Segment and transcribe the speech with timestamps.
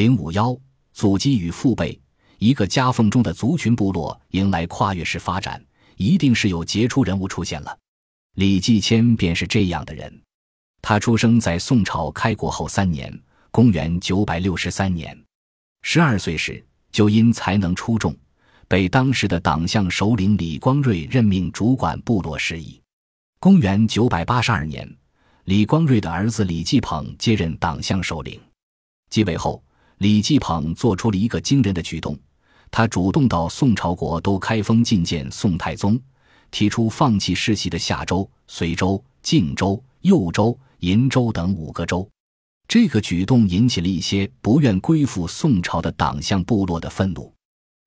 [0.00, 0.56] 零五幺，
[0.94, 2.00] 祖籍与父辈，
[2.38, 5.62] 一个夹缝中的族群部落迎来跨越式发展，
[5.98, 7.78] 一定是有杰出人物出现了。
[8.36, 10.10] 李继迁便是这样的人。
[10.80, 13.12] 他出生在宋朝开国后三年，
[13.50, 15.14] 公元九百六十三年。
[15.82, 18.16] 十二岁时，就因才能出众，
[18.68, 22.80] 被当时的党项首领李光瑞任命主管部落事宜。
[23.38, 24.90] 公元九百八十二年，
[25.44, 28.40] 李光瑞的儿子李继捧接任党项首领。
[29.10, 29.62] 继位后，
[30.00, 32.18] 李继捧做出了一个惊人的举动，
[32.70, 36.00] 他主动到宋朝国都开封觐见宋太宗，
[36.50, 42.08] 提出放弃世袭的夏州、随州、靖州、右州、银州等五个州。
[42.66, 47.30] 这个举动引起了一些不愿归附宋朝的党项部落的愤怒。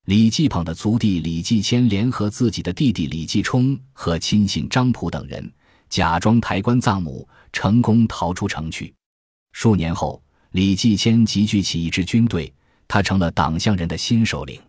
[0.06, 5.52] 李继捧的族弟李继迁联合自己的弟弟李继冲和亲信张普等人，
[5.90, 8.94] 假装抬棺葬母，成功逃出城去。
[9.52, 10.23] 数年后。
[10.54, 12.54] 李继迁集聚起一支军队，
[12.88, 14.62] 他成了党项人的新首领。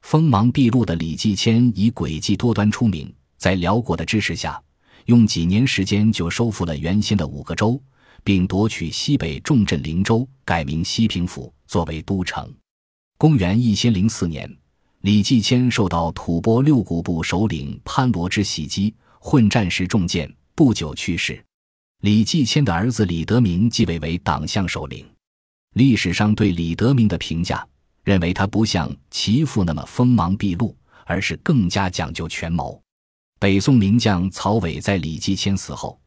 [0.00, 4.58] 锋芒毕露的李继迁以诡计多端出名，在辽国的支持下，
[5.04, 7.78] 用几年时间就收复了原先的五个州，
[8.24, 12.50] 并夺取西北重镇灵州，改名西平府，作为都城。
[13.18, 14.50] 公元一千零四年，
[15.02, 21.38] 李继迁受到吐蕃六股部首领潘罗之袭击，混战时中箭，不久去世。
[22.00, 25.04] 李继迁的儿子李德明继位为党项首领。
[25.74, 27.66] 历史上对李德明的评价，
[28.02, 32.80] 认为他不像其父那么锋芒毕露，而是更加讲究权谋。
[33.38, 36.00] 北宋名将曹伟在李继迁死后，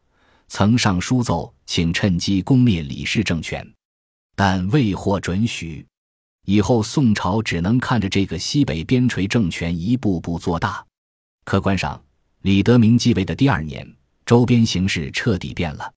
[0.49, 3.65] 曾上书奏请趁机攻灭李氏政权，
[4.35, 5.85] 但未获准许。
[6.45, 10.83] 以后宋朝只能看着这个西北边陲政权一步步做大。
[11.45, 12.03] 客观上，
[12.41, 13.87] 李德明继位的第二年，
[14.25, 15.93] 周边形势彻底变了。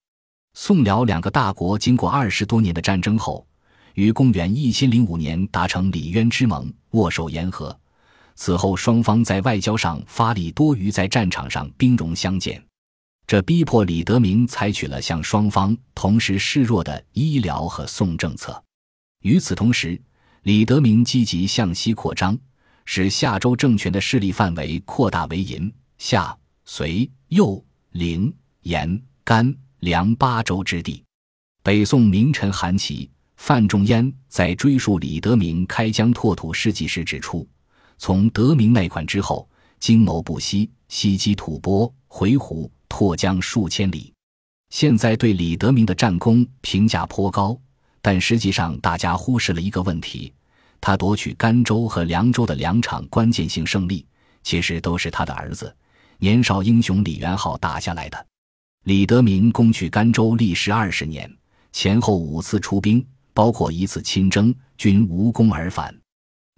[0.52, 3.44] 宋辽两个大国经过二十多年的战争后。
[3.94, 7.76] 于公元一千零五年达成里渊之盟，握手言和。
[8.36, 12.60] 此后，双方在外交上发力多于在战场上兵戎相见，
[13.26, 18.60] 这逼迫李德明采取了向双方同时示弱的医疗和宋政策。
[19.22, 20.00] 与此同时，
[20.42, 22.36] 李德明积极向西扩张，
[22.84, 31.04] 使夏州政权的势力范围扩大为银、夏、隋、右、陵、延、甘、凉八州之地。
[31.62, 33.08] 北宋名臣韩琦。
[33.36, 37.46] 范仲淹在追述李德明开疆拓土事迹时指出，
[37.98, 44.12] 从德明那款之后，经谋不息，西击吐蕃、回鹘，拓疆数千里。
[44.70, 47.58] 现在对李德明的战功评价颇高，
[48.00, 50.32] 但实际上大家忽视了一个问题：
[50.80, 54.06] 他夺取甘州和凉州的两场关键性胜利，
[54.42, 55.74] 其实都是他的儿子
[56.18, 58.26] 年少英雄李元昊打下来的。
[58.84, 61.30] 李德明攻取甘州历时二十年，
[61.72, 63.04] 前后五次出兵。
[63.34, 65.94] 包括一次亲征，均无功而返。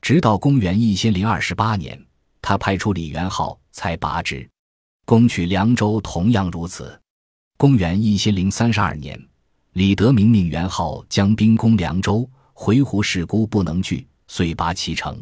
[0.03, 2.01] 直到公元一千零二十八年，
[2.41, 4.49] 他派出李元昊才拔之。
[5.05, 6.97] 攻取凉州同样如此。
[7.57, 9.21] 公元一千零三十二年，
[9.73, 15.21] 李德明命元昊将兵攻凉州，回鹘事孤不能拒，遂拔其城。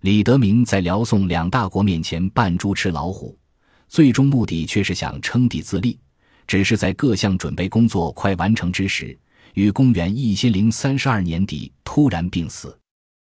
[0.00, 3.38] 李德明在辽宋两大国面前扮猪吃老虎，
[3.86, 5.98] 最终目的却是想称帝自立。
[6.46, 9.16] 只是在各项准备工作快完成之时。
[9.54, 12.78] 于公元一千零三十二年底突然病死，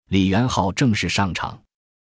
[0.09, 1.61] 李元昊正式上场。